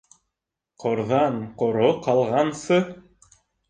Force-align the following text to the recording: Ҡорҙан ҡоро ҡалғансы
Ҡорҙан 0.85 1.39
ҡоро 1.63 1.93
ҡалғансы 2.09 2.85